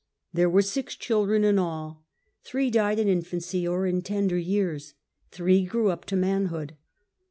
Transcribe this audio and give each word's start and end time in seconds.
There 0.33 0.49
were 0.49 0.63
six 0.63 0.95
children 0.95 1.43
in 1.43 1.59
all. 1.59 2.03
Three 2.43 2.71
died 2.71 2.97
in 2.97 3.07
infancy 3.07 3.67
or 3.67 3.85
in 3.85 4.01
tender 4.01 4.35
years. 4.35 4.95
Three 5.29 5.63
grew 5.63 5.91
up 5.91 6.05
to 6.05 6.15
manhood. 6.15 6.75